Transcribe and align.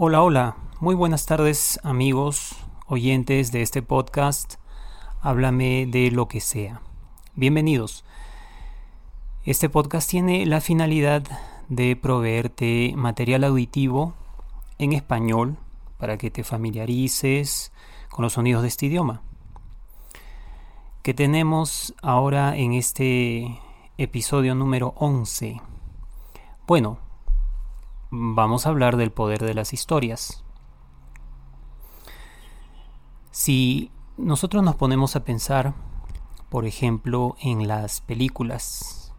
Hola, 0.00 0.22
hola, 0.22 0.56
muy 0.78 0.94
buenas 0.94 1.26
tardes 1.26 1.80
amigos, 1.82 2.54
oyentes 2.86 3.50
de 3.50 3.62
este 3.62 3.82
podcast. 3.82 4.54
Háblame 5.20 5.86
de 5.86 6.12
lo 6.12 6.28
que 6.28 6.40
sea. 6.40 6.82
Bienvenidos. 7.34 8.04
Este 9.44 9.68
podcast 9.68 10.08
tiene 10.08 10.46
la 10.46 10.60
finalidad 10.60 11.24
de 11.68 11.96
proveerte 11.96 12.92
material 12.94 13.42
auditivo 13.42 14.14
en 14.78 14.92
español 14.92 15.56
para 15.98 16.16
que 16.16 16.30
te 16.30 16.44
familiarices 16.44 17.72
con 18.08 18.22
los 18.22 18.34
sonidos 18.34 18.62
de 18.62 18.68
este 18.68 18.86
idioma. 18.86 19.22
Que 21.02 21.12
tenemos 21.12 21.92
ahora 22.02 22.56
en 22.56 22.72
este 22.72 23.58
episodio 23.96 24.54
número 24.54 24.94
11. 24.96 25.60
Bueno, 26.68 27.00
vamos 28.10 28.66
a 28.66 28.70
hablar 28.70 28.96
del 28.96 29.12
poder 29.12 29.40
de 29.40 29.54
las 29.54 29.72
historias. 29.72 30.44
Si 33.30 33.90
nosotros 34.16 34.62
nos 34.62 34.76
ponemos 34.76 35.14
a 35.16 35.24
pensar, 35.24 35.74
por 36.48 36.66
ejemplo, 36.66 37.36
en 37.40 37.68
las 37.68 38.00
películas, 38.00 39.14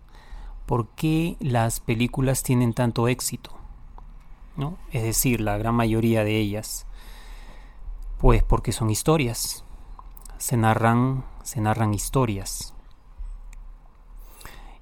¿por 0.66 0.90
qué 0.90 1.38
las 1.40 1.80
películas 1.80 2.44
tienen 2.44 2.74
tanto 2.74 3.08
éxito? 3.08 3.52
¿No? 4.58 4.78
Es 4.92 5.04
decir, 5.04 5.40
la 5.40 5.58
gran 5.58 5.76
mayoría 5.76 6.24
de 6.24 6.38
ellas. 6.38 6.86
Pues 8.18 8.44
porque 8.44 8.74
son 8.74 8.90
historias. 8.90 9.64
Se 10.38 10.58
narran, 10.58 11.24
se 11.44 11.62
narran 11.62 11.94
historias. 11.94 12.74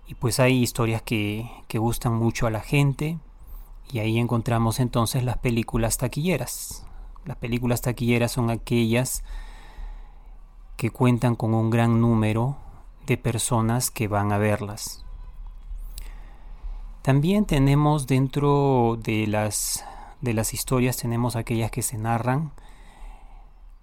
Y 0.07 0.15
pues 0.15 0.39
hay 0.39 0.63
historias 0.63 1.01
que, 1.01 1.51
que 1.67 1.77
gustan 1.77 2.13
mucho 2.13 2.47
a 2.47 2.49
la 2.49 2.61
gente, 2.61 3.19
y 3.91 3.99
ahí 3.99 4.17
encontramos 4.17 4.79
entonces 4.79 5.23
las 5.23 5.37
películas 5.37 5.97
taquilleras. 5.97 6.85
Las 7.25 7.37
películas 7.37 7.81
taquilleras 7.81 8.31
son 8.31 8.49
aquellas 8.49 9.23
que 10.75 10.91
cuentan 10.91 11.35
con 11.35 11.53
un 11.53 11.69
gran 11.69 12.01
número 12.01 12.57
de 13.05 13.17
personas 13.17 13.89
que 13.89 14.07
van 14.07 14.31
a 14.31 14.37
verlas. 14.37 15.03
También 17.01 17.45
tenemos 17.45 18.05
dentro 18.05 18.97
de 19.01 19.27
las, 19.27 19.85
de 20.21 20.33
las 20.33 20.53
historias, 20.53 20.97
tenemos 20.97 21.37
aquellas 21.37 21.71
que 21.71 21.81
se 21.81 21.97
narran 21.97 22.51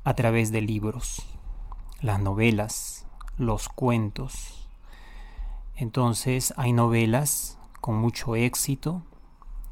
a 0.04 0.14
través 0.14 0.52
de 0.52 0.60
libros, 0.60 1.26
las 2.02 2.20
novelas, 2.20 3.06
los 3.38 3.70
cuentos. 3.70 4.68
Entonces 5.74 6.52
hay 6.58 6.74
novelas 6.74 7.58
con 7.80 7.96
mucho 7.96 8.36
éxito 8.36 9.02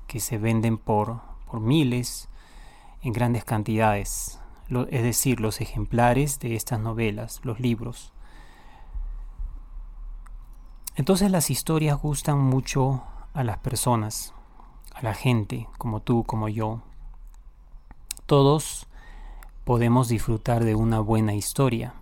que 0.06 0.20
se 0.20 0.38
venden 0.38 0.78
por, 0.78 1.20
por 1.46 1.60
miles, 1.60 2.28
en 3.02 3.12
grandes 3.12 3.44
cantidades, 3.44 4.38
es 4.90 5.02
decir, 5.02 5.40
los 5.40 5.60
ejemplares 5.60 6.38
de 6.38 6.54
estas 6.54 6.80
novelas, 6.80 7.40
los 7.42 7.60
libros. 7.60 8.12
Entonces 10.94 11.30
las 11.30 11.50
historias 11.50 12.00
gustan 12.00 12.38
mucho 12.38 13.02
a 13.34 13.44
las 13.44 13.58
personas, 13.58 14.34
a 14.94 15.02
la 15.02 15.14
gente, 15.14 15.68
como 15.78 16.00
tú, 16.00 16.24
como 16.24 16.48
yo. 16.48 16.80
Todos 18.26 18.86
podemos 19.64 20.08
disfrutar 20.08 20.64
de 20.64 20.74
una 20.74 21.00
buena 21.00 21.34
historia. 21.34 21.94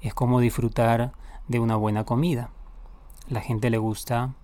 Es 0.00 0.14
como 0.14 0.40
disfrutar 0.40 1.12
de 1.48 1.58
una 1.58 1.76
buena 1.76 2.04
comida. 2.04 2.50
La 3.28 3.40
gente 3.40 3.70
le 3.70 3.78
gusta 3.78 4.34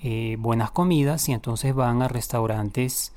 eh, 0.00 0.36
buenas 0.38 0.70
comidas 0.70 1.28
y 1.28 1.32
entonces 1.32 1.74
van 1.74 2.02
a 2.02 2.08
restaurantes 2.08 3.14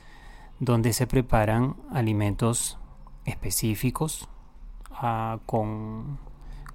donde 0.59 0.94
se 0.94 1.08
preparan 1.08 1.75
alimentos 1.91 2.77
específicos 3.25 4.30
ah, 4.91 5.39
con, 5.45 6.19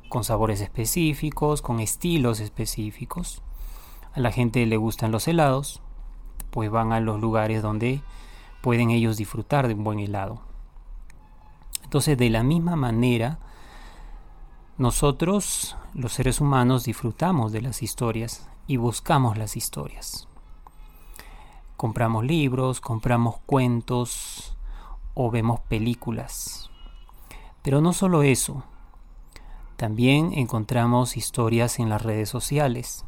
con 0.09 0.25
sabores 0.25 0.61
específicos, 0.61 1.63
con 1.63 1.81
estilos 1.81 2.41
específicos. 2.41 3.43
A 4.13 4.21
la 4.21 4.31
gente 4.31 4.65
le 4.67 4.77
gustan 4.77 5.11
los 5.11 5.27
helados, 5.27 5.81
pues 6.51 6.71
van 6.71 6.93
a 6.93 7.01
los 7.01 7.21
lugares 7.21 7.63
donde 7.63 8.03
pueden 8.61 8.91
ellos 8.91 9.17
disfrutar 9.17 9.69
de 9.69 9.75
un 9.75 9.85
buen 9.85 9.99
helado. 9.99 10.43
Entonces, 11.83 12.17
de 12.17 12.31
la 12.31 12.43
misma 12.43 12.77
manera, 12.77 13.39
nosotros, 14.79 15.77
los 15.95 16.13
seres 16.13 16.41
humanos, 16.41 16.85
disfrutamos 16.85 17.53
de 17.53 17.63
las 17.63 17.83
historias 17.83 18.49
y 18.67 18.77
buscamos 18.77 19.37
las 19.37 19.57
historias. 19.57 20.29
Compramos 21.77 22.25
libros, 22.25 22.81
compramos 22.81 23.39
cuentos 23.47 24.57
o 25.15 25.31
vemos 25.31 25.61
películas. 25.61 26.71
Pero 27.63 27.81
no 27.81 27.93
solo 27.93 28.23
eso, 28.23 28.63
también 29.77 30.33
encontramos 30.35 31.17
historias 31.17 31.79
en 31.79 31.89
las 31.89 32.03
redes 32.03 32.29
sociales. 32.29 33.05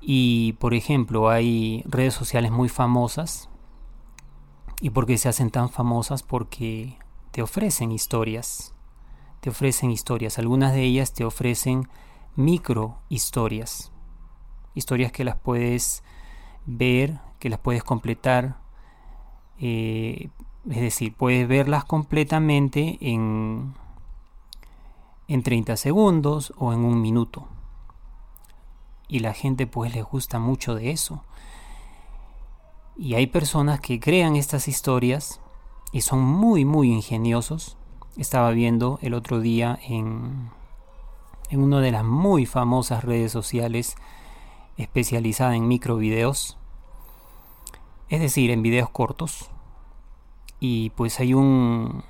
Y 0.00 0.54
por 0.54 0.74
ejemplo, 0.74 1.30
hay 1.30 1.82
redes 1.86 2.14
sociales 2.14 2.50
muy 2.50 2.68
famosas. 2.68 3.48
¿Y 4.80 4.90
por 4.90 5.06
qué 5.06 5.16
se 5.16 5.28
hacen 5.28 5.50
tan 5.50 5.70
famosas? 5.70 6.22
Porque 6.22 6.98
te 7.30 7.42
ofrecen 7.42 7.90
historias. 7.90 8.74
Te 9.40 9.50
ofrecen 9.50 9.90
historias. 9.90 10.38
Algunas 10.38 10.72
de 10.74 10.82
ellas 10.82 11.12
te 11.14 11.24
ofrecen 11.24 11.88
micro 12.36 12.98
historias. 13.08 13.92
Historias 14.74 15.12
que 15.12 15.24
las 15.24 15.36
puedes 15.36 16.02
ver, 16.66 17.20
que 17.38 17.48
las 17.48 17.60
puedes 17.60 17.84
completar. 17.84 18.58
Eh, 19.58 20.30
es 20.68 20.80
decir, 20.80 21.14
puedes 21.14 21.46
verlas 21.46 21.84
completamente 21.84 22.98
en, 23.00 23.74
en 25.28 25.42
30 25.42 25.76
segundos 25.76 26.52
o 26.56 26.72
en 26.72 26.80
un 26.84 27.00
minuto. 27.00 27.48
Y 29.08 29.20
la 29.20 29.34
gente 29.34 29.66
pues 29.66 29.94
les 29.94 30.04
gusta 30.04 30.38
mucho 30.38 30.74
de 30.74 30.90
eso. 30.90 31.22
Y 32.96 33.14
hay 33.14 33.26
personas 33.26 33.80
que 33.80 34.00
crean 34.00 34.36
estas 34.36 34.68
historias 34.68 35.40
y 35.92 36.00
son 36.00 36.20
muy 36.20 36.64
muy 36.64 36.90
ingeniosos. 36.90 37.76
Estaba 38.16 38.50
viendo 38.50 38.98
el 39.02 39.14
otro 39.14 39.40
día 39.40 39.78
en 39.82 40.50
en 41.50 41.62
una 41.62 41.80
de 41.80 41.92
las 41.92 42.04
muy 42.04 42.46
famosas 42.46 43.04
redes 43.04 43.32
sociales 43.32 43.96
especializada 44.76 45.54
en 45.56 45.68
microvideos, 45.68 46.58
es 48.08 48.20
decir, 48.20 48.50
en 48.50 48.62
videos 48.62 48.90
cortos. 48.90 49.50
Y 50.60 50.90
pues 50.90 51.20
hay 51.20 51.34
un 51.34 52.04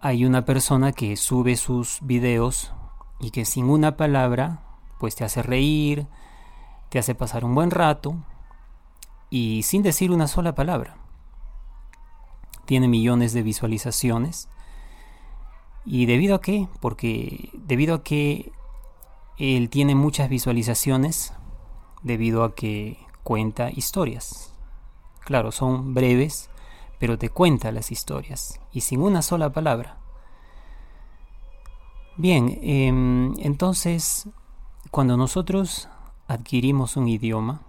hay 0.00 0.24
una 0.24 0.44
persona 0.44 0.92
que 0.92 1.16
sube 1.16 1.56
sus 1.56 1.98
videos 2.02 2.72
y 3.18 3.30
que 3.32 3.44
sin 3.44 3.68
una 3.68 3.96
palabra 3.96 4.62
pues 4.98 5.16
te 5.16 5.24
hace 5.24 5.42
reír, 5.42 6.06
te 6.88 6.98
hace 6.98 7.14
pasar 7.14 7.44
un 7.44 7.54
buen 7.54 7.70
rato 7.70 8.16
y 9.30 9.62
sin 9.64 9.82
decir 9.82 10.10
una 10.10 10.28
sola 10.28 10.54
palabra. 10.54 10.96
Tiene 12.64 12.88
millones 12.88 13.32
de 13.32 13.42
visualizaciones 13.42 14.48
¿Y 15.84 16.06
debido 16.06 16.34
a 16.34 16.40
qué? 16.40 16.68
Porque 16.80 17.50
debido 17.54 17.94
a 17.94 18.02
que 18.02 18.52
él 19.38 19.70
tiene 19.70 19.94
muchas 19.94 20.28
visualizaciones, 20.28 21.32
debido 22.02 22.44
a 22.44 22.54
que 22.54 22.98
cuenta 23.22 23.70
historias. 23.70 24.52
Claro, 25.20 25.52
son 25.52 25.94
breves, 25.94 26.50
pero 26.98 27.18
te 27.18 27.28
cuenta 27.28 27.72
las 27.72 27.92
historias 27.92 28.60
y 28.72 28.80
sin 28.80 29.00
una 29.00 29.22
sola 29.22 29.50
palabra. 29.50 29.98
Bien, 32.16 32.58
em, 32.62 33.34
entonces, 33.38 34.28
cuando 34.90 35.16
nosotros 35.16 35.88
adquirimos 36.26 36.96
un 36.96 37.06
idioma, 37.06 37.62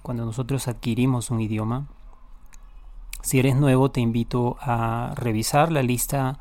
cuando 0.00 0.24
nosotros 0.24 0.68
adquirimos 0.68 1.30
un 1.30 1.40
idioma, 1.40 1.86
si 3.20 3.38
eres 3.38 3.56
nuevo 3.56 3.90
te 3.90 4.00
invito 4.00 4.56
a 4.60 5.12
revisar 5.16 5.70
la 5.70 5.82
lista 5.82 6.40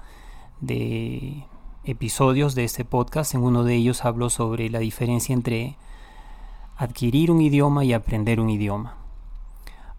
de 0.62 1.46
episodios 1.84 2.56
de 2.56 2.64
este 2.64 2.86
podcast. 2.86 3.36
En 3.36 3.42
uno 3.42 3.64
de 3.64 3.76
ellos 3.76 4.06
hablo 4.06 4.30
sobre 4.30 4.70
la 4.70 4.80
diferencia 4.80 5.34
entre 5.34 5.78
adquirir 6.78 7.32
un 7.32 7.42
idioma 7.42 7.84
y 7.84 7.94
aprender 7.94 8.40
un 8.40 8.50
idioma. 8.50 8.98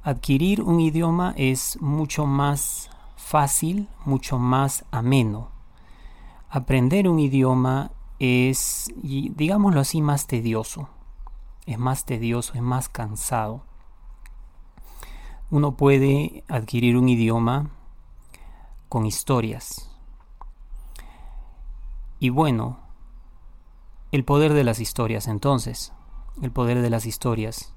Adquirir 0.02 0.62
un 0.62 0.80
idioma 0.80 1.34
es 1.36 1.80
mucho 1.80 2.26
más 2.26 2.90
fácil, 3.16 3.88
mucho 4.04 4.38
más 4.38 4.84
ameno. 4.90 5.50
Aprender 6.48 7.08
un 7.08 7.18
idioma 7.18 7.92
es, 8.18 8.90
digámoslo 9.02 9.80
así, 9.80 10.02
más 10.02 10.26
tedioso. 10.26 10.88
Es 11.66 11.78
más 11.78 12.04
tedioso, 12.04 12.54
es 12.54 12.62
más 12.62 12.88
cansado. 12.88 13.64
Uno 15.50 15.76
puede 15.76 16.44
adquirir 16.48 16.96
un 16.96 17.08
idioma 17.08 17.70
con 18.88 19.06
historias, 19.06 19.91
y 22.22 22.30
bueno, 22.30 22.78
el 24.12 24.22
poder 24.24 24.52
de 24.52 24.62
las 24.62 24.78
historias 24.78 25.26
entonces, 25.26 25.92
el 26.40 26.52
poder 26.52 26.80
de 26.80 26.88
las 26.88 27.04
historias. 27.04 27.74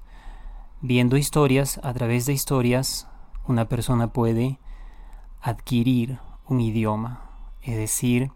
viendo 0.80 1.16
historias, 1.16 1.80
a 1.82 1.92
través 1.92 2.26
de 2.26 2.32
historias, 2.32 3.08
una 3.48 3.68
persona 3.68 4.12
puede 4.12 4.60
adquirir 5.42 6.20
un 6.46 6.60
idioma, 6.60 7.28
es 7.60 7.76
decir, 7.76 8.30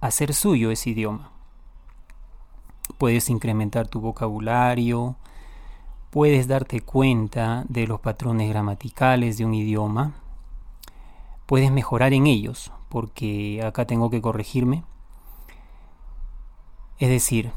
hacer 0.00 0.34
suyo 0.34 0.72
ese 0.72 0.90
idioma. 0.90 1.30
Puedes 2.98 3.30
incrementar 3.30 3.86
tu 3.86 4.00
vocabulario, 4.00 5.14
puedes 6.10 6.48
darte 6.48 6.80
cuenta 6.80 7.64
de 7.68 7.86
los 7.86 8.00
patrones 8.00 8.48
gramaticales 8.48 9.38
de 9.38 9.44
un 9.44 9.54
idioma, 9.54 10.14
puedes 11.46 11.70
mejorar 11.70 12.12
en 12.14 12.26
ellos, 12.26 12.72
porque 12.88 13.62
acá 13.64 13.86
tengo 13.86 14.10
que 14.10 14.20
corregirme. 14.20 14.82
Es 16.98 17.08
decir, 17.08 17.52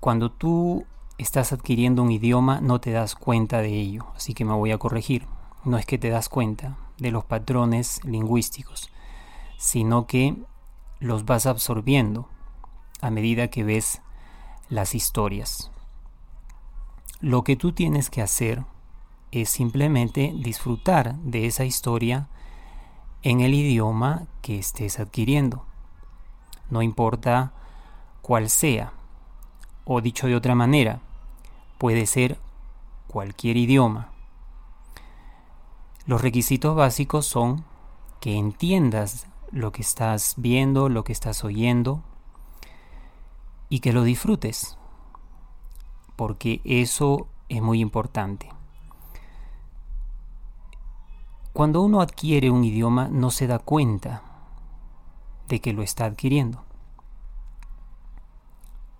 cuando 0.00 0.30
tú 0.30 0.86
estás 1.18 1.52
adquiriendo 1.52 2.02
un 2.02 2.10
idioma 2.10 2.60
no 2.60 2.80
te 2.80 2.90
das 2.90 3.14
cuenta 3.14 3.58
de 3.58 3.72
ello, 3.72 4.06
así 4.16 4.34
que 4.34 4.44
me 4.44 4.54
voy 4.54 4.72
a 4.72 4.78
corregir. 4.78 5.26
No 5.64 5.78
es 5.78 5.86
que 5.86 5.98
te 5.98 6.10
das 6.10 6.28
cuenta 6.28 6.76
de 6.98 7.10
los 7.10 7.24
patrones 7.24 8.02
lingüísticos, 8.04 8.90
sino 9.58 10.06
que 10.06 10.36
los 10.98 11.24
vas 11.24 11.46
absorbiendo 11.46 12.28
a 13.00 13.10
medida 13.10 13.48
que 13.48 13.64
ves 13.64 14.02
las 14.68 14.94
historias. 14.94 15.70
Lo 17.20 17.44
que 17.44 17.56
tú 17.56 17.72
tienes 17.72 18.10
que 18.10 18.22
hacer 18.22 18.64
es 19.30 19.48
simplemente 19.48 20.32
disfrutar 20.36 21.14
de 21.16 21.46
esa 21.46 21.64
historia 21.64 22.28
en 23.22 23.40
el 23.40 23.54
idioma 23.54 24.26
que 24.40 24.58
estés 24.58 24.98
adquiriendo. 24.98 25.64
No 26.70 26.82
importa 26.82 27.52
cuál 28.22 28.48
sea, 28.48 28.92
o 29.84 30.00
dicho 30.00 30.26
de 30.26 30.36
otra 30.36 30.54
manera, 30.54 31.00
puede 31.78 32.06
ser 32.06 32.38
cualquier 33.08 33.56
idioma. 33.56 34.10
Los 36.06 36.22
requisitos 36.22 36.74
básicos 36.74 37.26
son 37.26 37.64
que 38.20 38.36
entiendas 38.36 39.26
lo 39.50 39.72
que 39.72 39.82
estás 39.82 40.34
viendo, 40.36 40.88
lo 40.88 41.04
que 41.04 41.12
estás 41.12 41.44
oyendo 41.44 42.02
y 43.68 43.80
que 43.80 43.92
lo 43.92 44.02
disfrutes, 44.04 44.78
porque 46.16 46.60
eso 46.64 47.26
es 47.48 47.60
muy 47.60 47.80
importante. 47.80 48.48
Cuando 51.52 51.82
uno 51.82 52.00
adquiere 52.00 52.50
un 52.50 52.64
idioma 52.64 53.08
no 53.08 53.30
se 53.30 53.46
da 53.46 53.58
cuenta 53.58 54.22
de 55.48 55.60
que 55.60 55.72
lo 55.72 55.82
está 55.82 56.06
adquiriendo. 56.06 56.64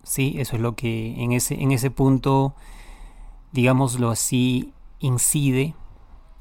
Sí, 0.02 0.34
eso 0.38 0.56
es 0.56 0.62
lo 0.62 0.74
que 0.74 1.22
en 1.22 1.32
ese, 1.32 1.54
en 1.62 1.72
ese 1.72 1.90
punto, 1.90 2.54
digámoslo 3.52 4.10
así, 4.10 4.72
incide 4.98 5.74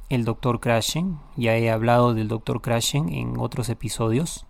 el 0.10 0.26
Dr. 0.26 0.60
Crashen. 0.60 1.20
Ya 1.38 1.56
he 1.56 1.70
hablado 1.72 2.14
del 2.14 2.28
Dr. 2.28 2.62
Crashen 2.62 3.10
en 3.10 3.38
otros 3.38 3.70
episodios. 3.70 4.46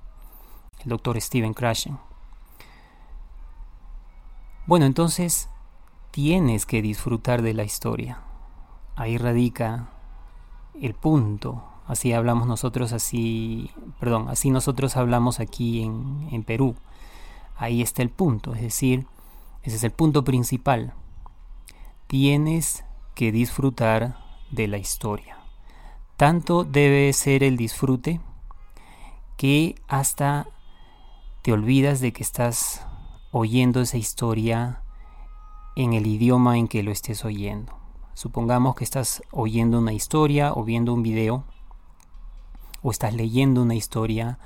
El 0.83 0.89
Dr. 0.89 1.19
Steven 1.21 1.53
Crashen. 1.53 1.99
Bueno, 4.65 4.85
entonces 4.85 5.49
tienes 6.11 6.65
que 6.65 6.81
disfrutar 6.81 7.41
de 7.41 7.53
la 7.53 7.63
historia. 7.63 8.21
Ahí 8.95 9.17
radica 9.17 9.89
el 10.79 10.93
punto. 10.93 11.63
Así 11.87 12.13
hablamos 12.13 12.47
nosotros, 12.47 12.93
así, 12.93 13.71
perdón, 13.99 14.29
así 14.29 14.49
nosotros 14.49 14.95
hablamos 14.95 15.39
aquí 15.39 15.83
en, 15.83 16.29
en 16.31 16.43
Perú. 16.43 16.75
Ahí 17.56 17.81
está 17.81 18.01
el 18.01 18.09
punto, 18.09 18.53
es 18.53 18.62
decir, 18.62 19.06
ese 19.63 19.75
es 19.75 19.83
el 19.83 19.92
punto 19.92 20.24
principal. 20.24 20.94
Tienes 22.07 22.83
que 23.15 23.31
disfrutar 23.31 24.18
de 24.50 24.68
la 24.68 24.77
historia. 24.77 25.38
Tanto 26.18 26.63
debe 26.63 27.12
ser 27.13 27.44
el 27.44 27.57
disfrute 27.57 28.19
que 29.38 29.75
hasta 29.88 30.48
te 31.42 31.51
olvidas 31.51 32.00
de 32.00 32.13
que 32.13 32.24
estás 32.24 32.86
oyendo 33.31 33.81
esa 33.81 33.98
historia 33.98 34.83
en 35.75 35.94
el 35.94 36.06
idioma 36.06 36.57
en 36.57 36.68
que 36.68 36.83
lo 36.83 36.92
estés 36.92 37.25
oyendo. 37.25 37.74
Supongamos 38.13 38.75
que 38.75 38.83
estás 38.83 39.24
oyendo 39.31 39.80
una 39.80 39.94
historia 39.94 40.53
o 40.53 40.63
viendo 40.63 40.94
un 40.94 41.01
video 41.01 41.44
o 42.83 42.92
estás 42.92 43.13
leyendo 43.13 43.62
una 43.62 43.75
historia 43.75 44.38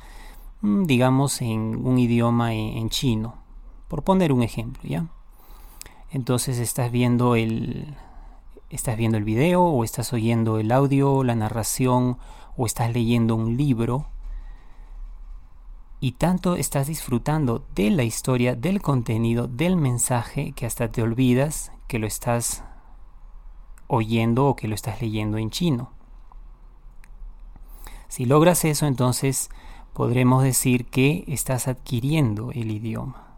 digamos, 0.86 1.42
en 1.42 1.86
un 1.86 2.00
idioma 2.00 2.54
en, 2.54 2.90
chino, 2.90 3.36
por 3.88 4.04
poner 4.04 4.32
un 4.32 4.44
ejemplo, 4.44 4.82
¿ya? 4.84 5.08
Entonces 6.12 6.60
estás 6.60 6.92
viendo 6.92 7.36
el 7.36 7.96
estás 8.70 8.98
viendo 8.98 9.18
el 9.18 9.24
video 9.24 9.64
o 9.64 9.84
estás 9.84 10.12
oyendo 10.12 10.60
el 10.60 10.72
audio, 10.72 11.24
la 11.24 11.36
narración 11.36 12.18
o 12.58 12.66
estás 12.66 12.92
leyendo 12.92 13.36
un 13.36 13.58
libro 13.58 14.08
y 16.00 16.14
tanto 16.14 16.56
estás 16.56 16.88
disfrutando 16.88 17.66
de 17.74 17.90
la 17.90 18.04
historia, 18.04 18.56
del 18.56 18.82
contenido, 18.82 19.48
del 19.48 19.78
mensaje 19.78 20.52
que 20.52 20.66
hasta 20.66 20.92
te 20.92 21.02
olvidas 21.02 21.72
que 21.88 22.00
lo 22.00 22.08
estás 22.08 22.64
oyendo 23.88 24.48
o 24.48 24.56
que 24.56 24.68
lo 24.68 24.76
estás 24.76 25.02
leyendo 25.02 25.38
en 25.38 25.52
chino. 25.52 25.92
Si 28.08 28.26
logras 28.26 28.66
eso, 28.66 28.86
entonces 28.88 29.50
podremos 29.96 30.44
decir 30.44 30.86
que 30.88 31.24
estás 31.26 31.70
adquiriendo 31.70 32.52
el 32.52 32.70
idioma. 32.70 33.38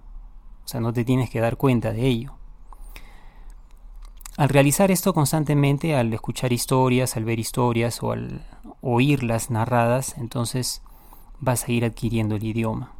O 0.65 0.67
sea, 0.67 0.81
no 0.81 0.91
te 0.91 1.05
tienes 1.05 1.29
que 1.29 1.39
dar 1.39 1.55
cuenta 1.55 1.93
de 1.93 2.07
ello. 2.07 2.33
Al 4.37 4.49
realizar 4.49 4.89
esto 4.89 5.13
constantemente, 5.13 5.95
al 5.95 6.11
escuchar 6.11 6.51
historias, 6.51 7.15
al 7.15 7.25
ver 7.25 7.37
historias 7.37 8.01
o 8.01 8.11
al 8.11 8.43
oírlas 8.81 9.51
narradas, 9.51 10.17
entonces 10.17 10.81
vas 11.39 11.67
a 11.67 11.71
ir 11.71 11.85
adquiriendo 11.85 12.35
el 12.35 12.43
idioma. 12.43 12.91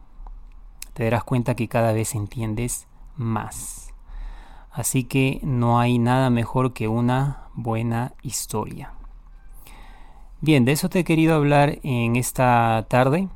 Te 0.94 1.06
darás 1.06 1.24
cuenta 1.24 1.56
que 1.56 1.68
cada 1.68 1.94
vez 1.94 2.13
entiendes 2.13 2.88
más. 3.15 3.92
Así 4.71 5.04
que 5.04 5.39
no 5.42 5.80
hay 5.80 5.98
nada 5.98 6.30
mejor 6.30 6.74
que 6.74 6.88
una 6.88 7.48
buena 7.56 8.13
historia. 8.21 8.94
Bien, 10.42 10.63
de 10.63 10.74
eso 10.74 10.89
te 10.89 11.00
he 11.00 11.04
querido 11.04 11.33
hablar 11.33 11.80
en 11.81 12.18
esta 12.18 12.86
tarde. 12.88 13.30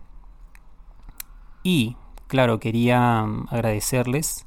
Y, 1.63 1.95
claro, 2.27 2.59
quería 2.59 3.23
mm, 3.23 3.47
agradecerles 3.49 4.45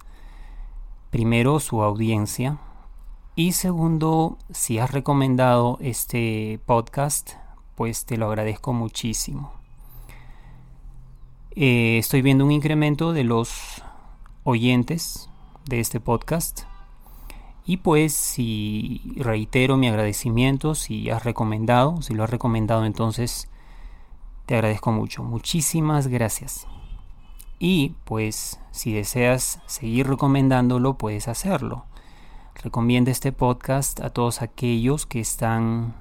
primero 1.11 1.61
su 1.61 1.83
audiencia 1.83 2.59
y 3.37 3.53
segundo, 3.53 4.39
si 4.51 4.79
has 4.79 4.93
recomendado 4.93 5.79
este 5.81 6.61
podcast, 6.67 7.33
pues 7.75 8.07
te 8.07 8.17
lo 8.17 8.27
agradezco 8.27 8.73
muchísimo. 8.73 9.53
Eh, 11.57 11.99
estoy 11.99 12.23
viendo 12.23 12.45
un 12.45 12.53
incremento 12.53 13.13
de 13.13 13.25
los 13.25 13.83
oyentes 14.45 15.29
de 15.67 15.81
este 15.81 15.99
podcast. 15.99 16.63
Y 17.67 17.79
pues 17.79 18.13
si 18.13 19.01
reitero 19.17 19.77
mi 19.77 19.89
agradecimiento, 19.89 20.77
si 20.77 21.11
has 21.11 21.25
recomendado, 21.25 22.03
si 22.03 22.15
lo 22.15 22.23
has 22.23 22.31
recomendado 22.31 22.85
entonces 22.85 23.49
te 24.47 24.55
agradezco 24.55 24.93
mucho. 24.93 25.25
Muchísimas 25.25 26.07
gracias. 26.07 26.69
Y 27.59 27.95
pues 28.05 28.61
si 28.73 28.93
deseas 28.93 29.61
seguir 29.67 30.07
recomendándolo, 30.09 30.99
puedes 30.99 31.29
hacerlo. 31.29 31.85
Recomienda 32.63 33.11
este 33.11 33.33
podcast 33.33 34.01
a 34.01 34.11
todos 34.11 34.43
aquellos 34.43 35.07
que 35.07 35.21
están 35.21 35.95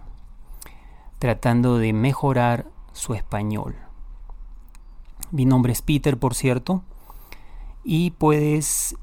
tratando 1.19 1.77
de 1.77 1.93
mejorar 1.93 2.67
su 2.91 3.13
español. 3.13 3.75
Mi 5.31 5.45
nombre 5.45 5.73
es 5.73 5.81
Peter, 5.81 6.17
por 6.17 6.35
cierto, 6.35 6.83
y 7.83 8.11
puedes 8.11 8.95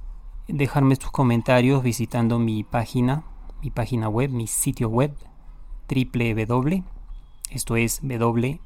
dejarme 0.48 0.96
tus 0.96 1.10
comentarios 1.10 1.82
visitando 1.82 2.38
mi 2.38 2.62
página, 2.62 3.24
mi 3.62 3.70
página 3.70 4.08
web, 4.08 4.30
mi 4.30 4.46
sitio 4.46 4.88
web 4.88 5.16
www, 5.88 6.84
esto 7.50 7.76
es 7.76 8.00
www 8.02 8.60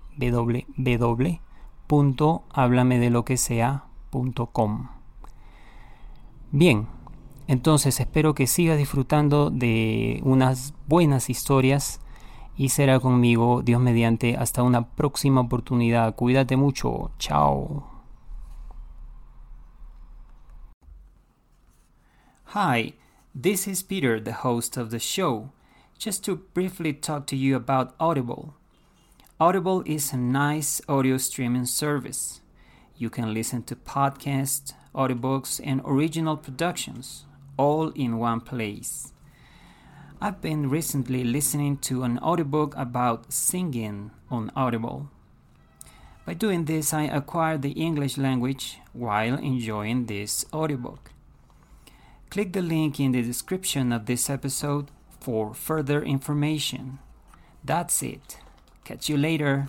de 1.89 3.11
lo 3.11 3.25
que 3.25 3.37
sea.com. 3.37 4.89
Bien, 6.51 6.87
entonces 7.47 8.01
espero 8.01 8.35
que 8.35 8.47
sigas 8.47 8.79
disfrutando 8.79 9.51
de 9.51 10.21
unas 10.25 10.75
buenas 10.87 11.29
historias 11.29 12.01
y 12.57 12.69
será 12.69 13.01
conmigo 13.01 13.63
Dios 13.63 13.81
mediante 13.81 14.37
hasta 14.37 14.63
una 14.63 14.89
próxima 14.89 15.41
oportunidad. 15.41 16.15
Cuídate 16.15 16.57
mucho. 16.57 17.11
Chao. 17.19 17.91
Hi, 22.55 22.95
this 23.35 23.67
is 23.67 23.83
Peter, 23.83 24.23
the 24.23 24.35
host 24.45 24.77
of 24.77 24.91
the 24.91 25.01
show. 25.01 25.51
Just 25.99 26.25
to 26.27 26.37
briefly 26.55 26.93
talk 26.93 27.27
to 27.27 27.37
you 27.37 27.57
about 27.57 27.95
Audible. 27.99 28.55
Audible 29.45 29.83
is 29.85 30.11
a 30.11 30.17
nice 30.17 30.81
audio 30.89 31.19
streaming 31.19 31.67
service. 31.67 32.41
You 32.97 33.11
can 33.11 33.35
listen 33.35 33.63
to 33.65 33.77
podcasts, 33.77 34.73
audiobooks, 34.95 35.61
and 35.63 35.83
original 35.85 36.39
productions 36.39 37.27
all 37.59 37.91
in 37.91 38.17
one 38.17 38.41
place. 38.41 39.13
I've 40.19 40.41
been 40.41 40.71
recently 40.71 41.25
listening 41.25 41.77
to 41.89 42.05
an 42.05 42.19
audiobook 42.21 42.75
about 42.75 43.35
singing 43.35 44.13
on 44.31 44.51
Audible. 44.57 45.11
By 46.25 46.33
doing 46.33 46.65
this, 46.65 46.95
I 46.95 47.03
acquired 47.03 47.61
the 47.61 47.73
English 47.73 48.17
language 48.17 48.79
while 48.95 49.35
enjoying 49.35 50.07
this 50.07 50.47
audiobook. 50.55 51.11
Click 52.31 52.55
the 52.55 52.63
link 52.63 52.99
in 52.99 53.13
the 53.13 53.21
description 53.21 53.93
of 53.93 54.07
this 54.07 54.31
episode 54.31 54.91
for 55.21 55.53
further 55.53 56.03
information. 56.03 56.99
That's 57.63 58.03
it. 58.03 58.39
Catch 58.85 59.09
you 59.09 59.17
later. 59.17 59.69